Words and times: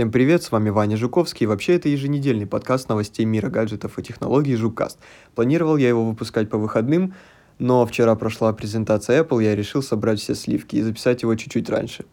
Всем 0.00 0.10
привет, 0.10 0.42
с 0.42 0.50
вами 0.50 0.70
Ваня 0.70 0.96
Жуковский. 0.96 1.44
Вообще 1.44 1.76
это 1.76 1.90
еженедельный 1.90 2.46
подкаст 2.46 2.88
новостей 2.88 3.26
мира 3.26 3.50
гаджетов 3.50 3.98
и 3.98 4.02
технологий 4.02 4.56
Жуккаст. 4.56 4.98
Планировал 5.34 5.76
я 5.76 5.88
его 5.88 6.06
выпускать 6.06 6.48
по 6.48 6.56
выходным, 6.56 7.12
но 7.58 7.84
вчера 7.84 8.14
прошла 8.14 8.50
презентация 8.54 9.22
Apple, 9.22 9.44
я 9.44 9.54
решил 9.54 9.82
собрать 9.82 10.18
все 10.18 10.34
сливки 10.34 10.76
и 10.76 10.82
записать 10.82 11.20
его 11.20 11.34
чуть-чуть 11.34 11.68
раньше. 11.68 12.06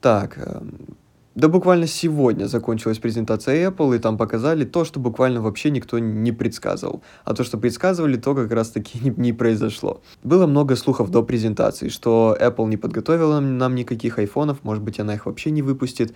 Так, 0.00 0.38
эм, 0.38 0.96
да 1.34 1.48
буквально 1.48 1.86
сегодня 1.86 2.46
закончилась 2.46 2.98
презентация 2.98 3.70
Apple, 3.70 3.94
и 3.94 3.98
там 3.98 4.16
показали 4.16 4.64
то, 4.64 4.86
что 4.86 4.98
буквально 4.98 5.42
вообще 5.42 5.70
никто 5.70 5.98
не 5.98 6.32
предсказывал. 6.32 7.02
А 7.24 7.34
то, 7.34 7.44
что 7.44 7.58
предсказывали, 7.58 8.16
то 8.16 8.34
как 8.34 8.50
раз 8.50 8.70
таки 8.70 8.98
не, 9.02 9.10
не 9.10 9.32
произошло. 9.34 10.00
Было 10.24 10.46
много 10.46 10.74
слухов 10.74 11.10
до 11.10 11.22
презентации, 11.22 11.90
что 11.90 12.34
Apple 12.40 12.66
не 12.68 12.78
подготовила 12.78 13.40
нам 13.40 13.74
никаких 13.74 14.18
айфонов, 14.18 14.64
может 14.64 14.82
быть 14.82 14.98
она 14.98 15.14
их 15.14 15.26
вообще 15.26 15.50
не 15.50 15.60
выпустит. 15.60 16.14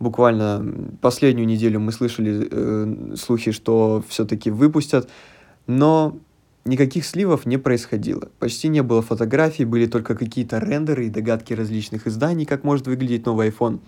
Буквально 0.00 0.96
последнюю 1.02 1.46
неделю 1.46 1.78
мы 1.78 1.92
слышали 1.92 2.48
э, 2.50 3.16
слухи, 3.16 3.50
что 3.52 4.02
все-таки 4.08 4.50
выпустят, 4.50 5.10
но 5.66 6.16
никаких 6.64 7.04
сливов 7.04 7.44
не 7.44 7.58
происходило. 7.58 8.30
Почти 8.38 8.68
не 8.68 8.82
было 8.82 9.02
фотографий, 9.02 9.66
были 9.66 9.84
только 9.84 10.14
какие-то 10.14 10.58
рендеры 10.58 11.06
и 11.06 11.10
догадки 11.10 11.52
различных 11.52 12.06
изданий, 12.06 12.46
как 12.46 12.64
может 12.64 12.86
выглядеть 12.86 13.26
новый 13.26 13.50
iPhone. 13.50 13.80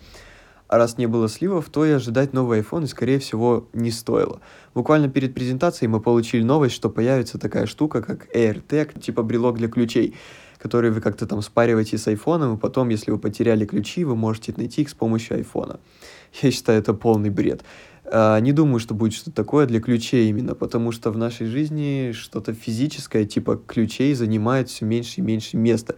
А 0.68 0.76
раз 0.76 0.98
не 0.98 1.06
было 1.06 1.30
сливов, 1.30 1.70
то 1.70 1.86
и 1.86 1.90
ожидать 1.90 2.34
новый 2.34 2.60
iPhone, 2.60 2.86
скорее 2.86 3.18
всего, 3.18 3.66
не 3.72 3.90
стоило. 3.90 4.40
Буквально 4.74 5.08
перед 5.08 5.34
презентацией 5.34 5.88
мы 5.88 6.00
получили 6.00 6.42
новость, 6.42 6.74
что 6.74 6.90
появится 6.90 7.38
такая 7.38 7.64
штука, 7.64 8.02
как 8.02 8.34
AirTag, 8.36 9.00
типа 9.00 9.22
брелок 9.22 9.56
для 9.56 9.68
ключей, 9.68 10.14
который 10.62 10.92
вы 10.92 11.00
как-то 11.00 11.26
там 11.26 11.42
спариваете 11.42 11.98
с 11.98 12.06
айфоном, 12.06 12.54
и 12.54 12.56
потом, 12.56 12.88
если 12.88 13.10
вы 13.10 13.18
потеряли 13.18 13.66
ключи, 13.66 14.04
вы 14.04 14.14
можете 14.14 14.54
найти 14.56 14.82
их 14.82 14.90
с 14.90 14.94
помощью 14.94 15.38
айфона. 15.38 15.80
Я 16.40 16.52
считаю, 16.52 16.78
это 16.78 16.94
полный 16.94 17.30
бред. 17.30 17.64
А, 18.04 18.38
не 18.38 18.52
думаю, 18.52 18.78
что 18.78 18.94
будет 18.94 19.12
что-то 19.12 19.34
такое 19.34 19.66
для 19.66 19.80
ключей 19.80 20.30
именно, 20.30 20.54
потому 20.54 20.92
что 20.92 21.10
в 21.10 21.18
нашей 21.18 21.48
жизни 21.48 22.12
что-то 22.12 22.54
физическое, 22.54 23.24
типа 23.24 23.60
ключей, 23.66 24.14
занимает 24.14 24.68
все 24.68 24.84
меньше 24.84 25.20
и 25.20 25.24
меньше 25.24 25.56
места. 25.56 25.96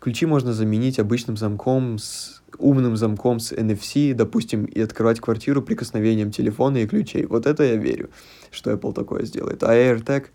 Ключи 0.00 0.24
можно 0.24 0.54
заменить 0.54 0.98
обычным 0.98 1.36
замком 1.36 1.98
с 1.98 2.42
умным 2.58 2.96
замком 2.96 3.40
с 3.40 3.52
NFC, 3.52 4.14
допустим, 4.14 4.64
и 4.64 4.80
открывать 4.80 5.20
квартиру 5.20 5.60
прикосновением 5.60 6.30
телефона 6.30 6.78
и 6.78 6.86
ключей. 6.86 7.26
Вот 7.26 7.46
это 7.46 7.62
я 7.62 7.76
верю, 7.76 8.08
что 8.50 8.72
Apple 8.72 8.94
такое 8.94 9.26
сделает. 9.26 9.62
А 9.62 9.74
AirTag, 9.74 10.28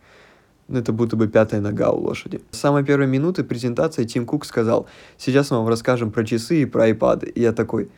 это 0.69 0.91
будто 0.91 1.15
бы 1.15 1.27
пятая 1.27 1.61
нога 1.61 1.91
у 1.91 2.01
лошади. 2.01 2.41
С 2.51 2.59
самой 2.59 2.83
первой 2.83 3.07
минуты 3.07 3.43
презентации 3.43 4.03
Тим 4.03 4.25
Кук 4.25 4.45
сказал, 4.45 4.87
сейчас 5.17 5.51
мы 5.51 5.57
вам 5.57 5.67
расскажем 5.67 6.11
про 6.11 6.25
часы 6.25 6.61
и 6.61 6.65
про 6.65 6.89
iPad. 6.89 7.29
И 7.29 7.41
я 7.41 7.53
такой, 7.53 7.89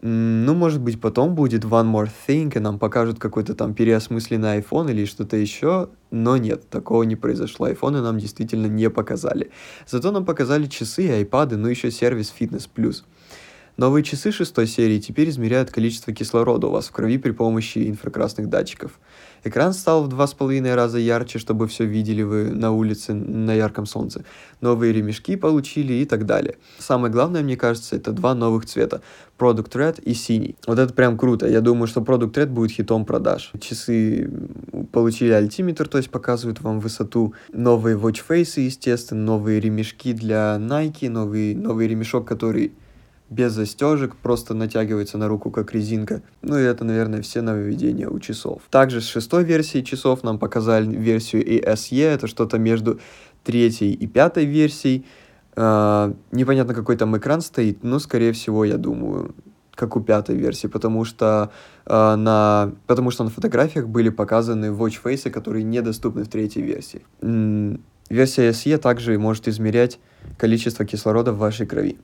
ну, 0.00 0.54
может 0.54 0.80
быть, 0.80 1.00
потом 1.00 1.34
будет 1.34 1.64
One 1.64 1.90
More 1.92 2.08
Thing, 2.26 2.56
и 2.56 2.60
нам 2.60 2.78
покажут 2.78 3.18
какой-то 3.18 3.54
там 3.54 3.74
переосмысленный 3.74 4.60
iPhone 4.60 4.90
или 4.90 5.04
что-то 5.04 5.36
еще, 5.36 5.88
но 6.10 6.36
нет, 6.36 6.68
такого 6.70 7.02
не 7.02 7.16
произошло. 7.16 7.66
Айфоны 7.66 8.00
нам 8.00 8.18
действительно 8.18 8.66
не 8.66 8.90
показали. 8.90 9.50
Зато 9.86 10.12
нам 10.12 10.24
показали 10.24 10.66
часы 10.66 11.04
и 11.04 11.24
iPad, 11.24 11.56
ну 11.56 11.68
еще 11.68 11.90
сервис 11.90 12.32
Fitness 12.38 12.68
Plus. 12.72 13.02
Новые 13.78 14.02
часы 14.02 14.32
шестой 14.32 14.66
серии 14.66 14.98
теперь 14.98 15.28
измеряют 15.28 15.70
количество 15.70 16.12
кислорода 16.12 16.66
у 16.66 16.70
вас 16.70 16.88
в 16.88 16.90
крови 16.90 17.16
при 17.16 17.30
помощи 17.30 17.88
инфракрасных 17.88 18.48
датчиков. 18.48 18.98
Экран 19.44 19.72
стал 19.72 20.02
в 20.02 20.08
два 20.08 20.26
с 20.26 20.34
половиной 20.34 20.74
раза 20.74 20.98
ярче, 20.98 21.38
чтобы 21.38 21.68
все 21.68 21.84
видели 21.84 22.22
вы 22.22 22.50
на 22.50 22.72
улице 22.72 23.14
на 23.14 23.54
ярком 23.54 23.86
солнце. 23.86 24.24
Новые 24.60 24.92
ремешки 24.92 25.36
получили 25.36 25.92
и 25.92 26.04
так 26.06 26.26
далее. 26.26 26.56
Самое 26.80 27.12
главное, 27.12 27.44
мне 27.44 27.56
кажется, 27.56 27.94
это 27.94 28.10
два 28.10 28.34
новых 28.34 28.66
цвета. 28.66 29.00
Product 29.38 29.70
Red 29.70 30.02
и 30.02 30.12
синий. 30.12 30.56
Вот 30.66 30.80
это 30.80 30.92
прям 30.92 31.16
круто. 31.16 31.46
Я 31.46 31.60
думаю, 31.60 31.86
что 31.86 32.00
Product 32.00 32.32
Red 32.32 32.46
будет 32.46 32.72
хитом 32.72 33.04
продаж. 33.04 33.52
Часы 33.60 34.28
получили 34.90 35.30
альтиметр, 35.30 35.86
то 35.86 35.98
есть 35.98 36.10
показывают 36.10 36.60
вам 36.62 36.80
высоту. 36.80 37.32
Новые 37.52 37.96
watch 37.96 38.24
face, 38.28 38.60
естественно, 38.60 39.22
новые 39.22 39.60
ремешки 39.60 40.12
для 40.14 40.56
Nike, 40.58 41.08
новый, 41.08 41.54
новый 41.54 41.86
ремешок, 41.86 42.26
который 42.26 42.72
без 43.30 43.52
застежек, 43.52 44.16
просто 44.16 44.54
натягивается 44.54 45.18
на 45.18 45.28
руку 45.28 45.50
как 45.50 45.72
резинка. 45.72 46.22
Ну 46.42 46.58
и 46.58 46.62
это, 46.62 46.84
наверное, 46.84 47.22
все 47.22 47.42
нововведения 47.42 48.08
у 48.08 48.18
часов. 48.18 48.62
Также 48.70 49.00
с 49.00 49.06
шестой 49.06 49.44
версией 49.44 49.84
часов 49.84 50.22
нам 50.22 50.38
показали 50.38 50.86
версию 50.94 51.46
ESE, 51.46 52.04
это 52.04 52.26
что-то 52.26 52.58
между 52.58 53.00
третьей 53.44 53.92
и 53.92 54.06
пятой 54.06 54.44
версией. 54.44 55.06
Uh, 55.54 56.16
непонятно, 56.30 56.72
какой 56.72 56.96
там 56.96 57.16
экран 57.18 57.40
стоит, 57.40 57.82
но, 57.82 57.98
скорее 57.98 58.32
всего, 58.32 58.64
я 58.64 58.76
думаю, 58.76 59.34
как 59.74 59.96
у 59.96 60.00
пятой 60.00 60.36
версии, 60.36 60.68
потому 60.68 61.04
что, 61.04 61.50
uh, 61.86 62.14
на, 62.14 62.72
потому 62.86 63.10
что 63.10 63.24
на 63.24 63.30
фотографиях 63.30 63.88
были 63.88 64.08
показаны 64.08 64.66
watch 64.66 65.00
face, 65.02 65.28
которые 65.30 65.64
недоступны 65.64 66.22
в 66.22 66.28
третьей 66.28 66.62
версии. 66.62 67.02
Mm, 67.22 67.80
версия 68.08 68.50
SE 68.50 68.78
также 68.78 69.18
может 69.18 69.48
измерять 69.48 69.98
количество 70.36 70.84
кислорода 70.84 71.32
в 71.32 71.38
вашей 71.38 71.66
крови. 71.66 71.98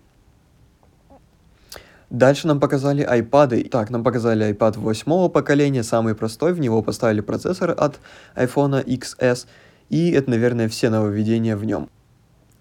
Дальше 2.10 2.46
нам 2.46 2.60
показали 2.60 3.04
iPad. 3.04 3.68
Так, 3.68 3.90
нам 3.90 4.04
показали 4.04 4.52
iPad 4.52 4.78
восьмого 4.78 5.28
поколения, 5.28 5.82
самый 5.82 6.14
простой, 6.14 6.52
в 6.52 6.60
него 6.60 6.82
поставили 6.82 7.20
процессор 7.20 7.74
от 7.76 7.98
iPhone 8.36 8.84
XS, 8.84 9.46
и 9.90 10.10
это, 10.12 10.30
наверное, 10.30 10.68
все 10.68 10.90
нововведения 10.90 11.56
в 11.56 11.64
нем. 11.64 11.88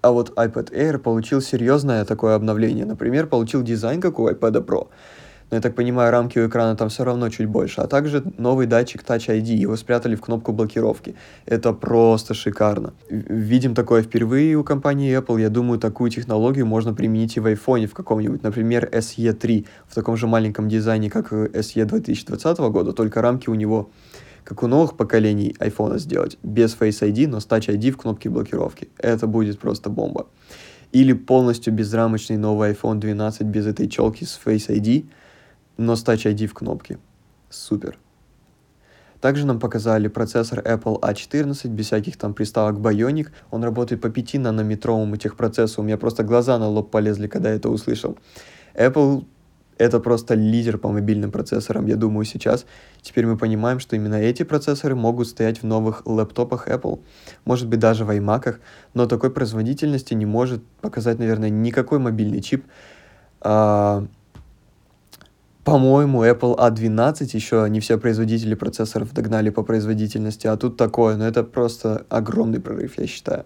А 0.01 0.11
вот 0.11 0.37
iPad 0.37 0.73
Air 0.73 0.97
получил 0.97 1.41
серьезное 1.41 2.03
такое 2.03 2.35
обновление. 2.35 2.85
Например, 2.85 3.25
получил 3.25 3.63
дизайн, 3.63 4.01
как 4.01 4.19
у 4.19 4.29
iPad 4.29 4.65
Pro. 4.65 4.89
Но 5.49 5.57
я 5.57 5.61
так 5.61 5.75
понимаю, 5.75 6.11
рамки 6.11 6.39
у 6.39 6.47
экрана 6.47 6.75
там 6.75 6.89
все 6.89 7.03
равно 7.03 7.29
чуть 7.29 7.47
больше. 7.47 7.81
А 7.81 7.87
также 7.87 8.23
новый 8.37 8.65
датчик 8.65 9.03
Touch 9.03 9.27
ID, 9.27 9.53
его 9.53 9.75
спрятали 9.77 10.15
в 10.15 10.21
кнопку 10.21 10.51
блокировки. 10.51 11.15
Это 11.45 11.73
просто 11.73 12.33
шикарно. 12.33 12.93
Видим 13.09 13.75
такое 13.75 14.01
впервые 14.01 14.55
у 14.55 14.63
компании 14.63 15.17
Apple. 15.17 15.41
Я 15.41 15.49
думаю, 15.49 15.79
такую 15.79 16.09
технологию 16.09 16.65
можно 16.65 16.93
применить 16.93 17.37
и 17.37 17.39
в 17.39 17.47
iPhone 17.47 17.87
в 17.87 17.93
каком-нибудь, 17.93 18.43
например, 18.43 18.89
SE3 18.91 19.65
в 19.87 19.95
таком 19.95 20.17
же 20.17 20.27
маленьком 20.27 20.69
дизайне, 20.69 21.09
как 21.09 21.31
SE 21.31 21.85
2020 21.85 22.57
года, 22.59 22.93
только 22.93 23.21
рамки 23.21 23.49
у 23.49 23.55
него 23.55 23.89
как 24.43 24.61
у 24.61 24.67
новых 24.67 24.97
поколений 24.97 25.55
iPhone 25.59 25.97
сделать, 25.99 26.37
без 26.43 26.75
Face 26.75 27.01
ID, 27.01 27.27
но 27.27 27.39
с 27.39 27.47
Touch 27.47 27.69
ID 27.69 27.91
в 27.91 27.97
кнопке 27.97 28.29
блокировки. 28.29 28.89
Это 28.97 29.25
будет 29.25 29.57
просто 29.57 29.89
бомба. 29.89 30.27
Или 30.91 31.13
полностью 31.13 31.73
безрамочный 31.73 32.35
новый 32.35 32.73
iPhone 32.73 32.99
12 32.99 33.43
без 33.43 33.67
этой 33.67 33.87
челки 33.87 34.25
с 34.25 34.39
Face 34.43 34.67
ID– 34.67 35.05
но 35.77 35.95
с 35.95 36.03
Touch 36.03 36.25
ID 36.25 36.47
в 36.47 36.53
кнопке. 36.53 36.99
Супер. 37.49 37.97
Также 39.21 39.45
нам 39.45 39.59
показали 39.59 40.09
процессор 40.09 40.59
Apple 40.59 40.99
A14 40.99 41.69
без 41.69 41.85
всяких 41.85 42.17
там 42.17 42.33
приставок 42.33 42.75
Bionic. 42.75 43.29
Он 43.51 43.63
работает 43.63 44.01
по 44.01 44.09
5 44.09 44.33
нанометровому 44.33 45.15
техпроцессу. 45.15 45.81
У 45.81 45.85
меня 45.85 45.97
просто 45.97 46.23
глаза 46.23 46.57
на 46.59 46.67
лоб 46.67 46.91
полезли, 46.91 47.27
когда 47.27 47.49
я 47.49 47.55
это 47.55 47.69
услышал. 47.69 48.17
Apple 48.75 49.25
это 49.77 49.99
просто 49.99 50.35
лидер 50.35 50.77
по 50.77 50.89
мобильным 50.89 51.31
процессорам, 51.31 51.87
я 51.87 51.95
думаю, 51.95 52.25
сейчас. 52.25 52.65
Теперь 53.01 53.25
мы 53.25 53.37
понимаем, 53.37 53.79
что 53.79 53.95
именно 53.95 54.15
эти 54.15 54.43
процессоры 54.43 54.95
могут 54.95 55.27
стоять 55.27 55.61
в 55.61 55.65
новых 55.65 56.05
лэптопах 56.05 56.67
Apple, 56.67 57.01
может 57.45 57.67
быть 57.67 57.79
даже 57.79 58.05
в 58.05 58.11
iMac, 58.11 58.57
но 58.93 59.07
такой 59.07 59.31
производительности 59.31 60.13
не 60.13 60.25
может 60.25 60.63
показать, 60.81 61.19
наверное, 61.19 61.49
никакой 61.49 61.99
мобильный 61.99 62.41
чип. 62.41 62.65
А, 63.41 64.05
по-моему, 65.63 66.25
Apple 66.25 66.57
A12 66.57 67.29
еще 67.33 67.65
не 67.69 67.79
все 67.79 67.97
производители 67.97 68.53
процессоров 68.53 69.13
догнали 69.13 69.49
по 69.49 69.63
производительности, 69.63 70.47
а 70.47 70.57
тут 70.57 70.75
такое, 70.75 71.15
но 71.15 71.25
это 71.25 71.43
просто 71.43 72.05
огромный 72.09 72.59
прорыв, 72.59 72.97
я 72.97 73.07
считаю. 73.07 73.45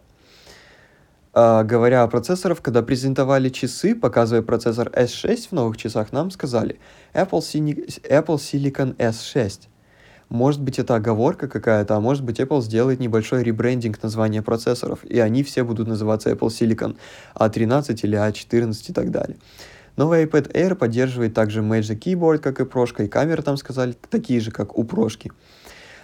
А, 1.33 1.63
говоря 1.63 2.01
о 2.01 2.07
процессорах, 2.07 2.63
когда 2.63 2.81
презентовали 2.81 3.49
часы, 3.49 3.93
показывая 3.93 4.41
процессор 4.41 4.89
S6 4.89 5.49
в 5.49 5.51
новых 5.51 5.77
часах, 5.77 6.11
нам 6.11 6.31
сказали 6.31 6.79
Apple, 7.13 7.39
Apple 7.39 8.37
Silicon 8.37 8.95
S6. 8.95 9.67
Может 10.29 10.61
быть, 10.63 10.79
это 10.79 10.95
оговорка 10.95 11.47
какая-то, 11.47 11.95
а 11.95 11.99
может 11.99 12.23
быть, 12.23 12.39
Apple 12.39 12.61
сделает 12.61 12.99
небольшой 12.99 13.43
ребрендинг 13.43 14.01
названия 14.01 14.41
процессоров, 14.41 15.05
и 15.05 15.19
они 15.19 15.43
все 15.43 15.63
будут 15.63 15.87
называться 15.87 16.31
Apple 16.31 16.47
Silicon 16.47 16.97
A13 17.35 17.99
или 18.01 18.17
A14 18.17 18.89
и 18.89 18.93
так 18.93 19.11
далее. 19.11 19.37
Новый 19.97 20.25
iPad 20.25 20.53
Air 20.53 20.75
поддерживает 20.75 21.33
также 21.33 21.61
Magic 21.61 21.99
Keyboard, 21.99 22.37
как 22.37 22.59
и 22.59 22.65
прошка, 22.65 23.03
и 23.03 23.07
камеры 23.07 23.41
там 23.41 23.57
сказали 23.57 23.95
такие 24.11 24.39
же, 24.39 24.51
как 24.51 24.77
у 24.77 24.83
прошки. 24.83 25.31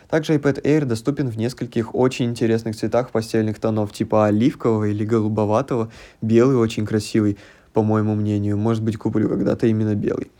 Также 0.09 0.35
iPad 0.35 0.63
Air 0.63 0.85
доступен 0.85 1.29
в 1.29 1.37
нескольких 1.37 1.93
очень 1.93 2.25
интересных 2.25 2.75
цветах 2.75 3.11
постельных 3.11 3.59
тонов, 3.59 3.93
типа 3.93 4.25
оливкового 4.25 4.85
или 4.85 5.05
голубоватого. 5.05 5.91
Белый 6.23 6.57
очень 6.57 6.87
красивый, 6.87 7.37
по 7.71 7.83
моему 7.83 8.15
мнению. 8.15 8.57
Может 8.57 8.81
быть, 8.81 8.97
куплю 8.97 9.29
когда-то 9.29 9.67
именно 9.67 9.93
белый. 9.93 10.31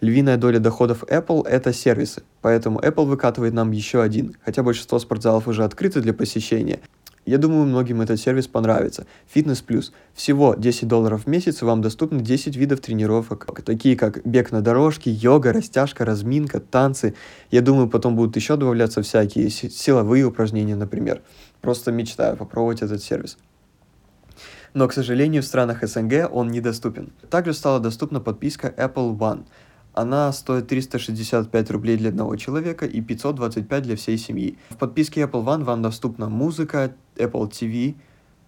Львиная 0.00 0.36
доля 0.36 0.60
доходов 0.60 1.02
Apple– 1.02 1.44
это 1.48 1.72
сервисы, 1.72 2.22
поэтому 2.40 2.78
Apple 2.78 3.06
выкатывает 3.06 3.52
нам 3.52 3.72
еще 3.72 4.00
один, 4.00 4.36
хотя 4.44 4.62
большинство 4.62 5.00
спортзалов 5.00 5.48
уже 5.48 5.64
открыты 5.64 6.00
для 6.00 6.14
посещения. 6.14 6.80
Я 7.24 7.38
думаю, 7.38 7.66
многим 7.66 8.00
этот 8.00 8.20
сервис 8.20 8.48
понравится. 8.48 9.06
Фитнес 9.28 9.60
Плюс. 9.60 9.92
Всего 10.12 10.54
10 10.54 10.88
долларов 10.88 11.24
в 11.24 11.26
месяц, 11.28 11.62
вам 11.62 11.80
доступны 11.80 12.20
10 12.20 12.56
видов 12.56 12.80
тренировок, 12.80 13.60
такие 13.64 13.96
как 13.96 14.26
бег 14.26 14.50
на 14.50 14.60
дорожке, 14.60 15.10
йога, 15.10 15.52
растяжка, 15.52 16.04
разминка, 16.04 16.58
танцы. 16.58 17.14
Я 17.50 17.60
думаю, 17.60 17.88
потом 17.88 18.16
будут 18.16 18.34
еще 18.36 18.56
добавляться 18.56 19.02
всякие 19.02 19.50
силовые 19.50 20.24
упражнения, 20.24 20.76
например. 20.76 21.22
Просто 21.60 21.92
мечтаю 21.92 22.36
попробовать 22.36 22.82
этот 22.82 23.02
сервис 23.02 23.36
но, 24.74 24.88
к 24.88 24.92
сожалению, 24.92 25.42
в 25.42 25.46
странах 25.46 25.86
СНГ 25.86 26.28
он 26.30 26.48
недоступен. 26.50 27.12
Также 27.30 27.52
стала 27.52 27.80
доступна 27.80 28.20
подписка 28.20 28.72
Apple 28.76 29.16
One. 29.16 29.44
Она 29.94 30.32
стоит 30.32 30.68
365 30.68 31.70
рублей 31.70 31.98
для 31.98 32.08
одного 32.08 32.36
человека 32.36 32.86
и 32.86 33.02
525 33.02 33.82
для 33.82 33.96
всей 33.96 34.16
семьи. 34.16 34.56
В 34.70 34.76
подписке 34.76 35.22
Apple 35.22 35.44
One 35.44 35.64
вам 35.64 35.82
доступна 35.82 36.30
музыка, 36.30 36.94
Apple 37.22 37.50
TV, 37.50 37.94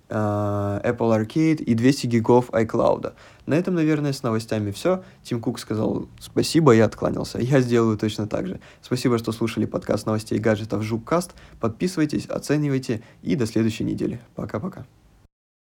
э, 0.08 0.14
Apple 0.14 1.26
Arcade 1.26 1.62
и 1.62 1.74
200 1.74 2.06
гигов 2.06 2.50
iCloud. 2.50 3.12
На 3.46 3.54
этом, 3.54 3.74
наверное, 3.74 4.12
с 4.12 4.22
новостями 4.22 4.70
все. 4.70 5.02
Тим 5.22 5.40
Кук 5.40 5.58
сказал 5.58 6.08
спасибо 6.18 6.74
и 6.74 6.80
откланялся. 6.80 7.38
Я 7.38 7.60
сделаю 7.60 7.96
точно 7.98 8.26
так 8.26 8.46
же. 8.46 8.60
Спасибо, 8.82 9.18
что 9.18 9.32
слушали 9.32 9.66
подкаст 9.66 10.06
новостей 10.06 10.38
гаджетов 10.38 10.82
Жуккаст. 10.82 11.32
Подписывайтесь, 11.60 12.26
оценивайте 12.26 13.02
и 13.22 13.36
до 13.36 13.46
следующей 13.46 13.84
недели. 13.84 14.20
Пока-пока. 14.34 14.86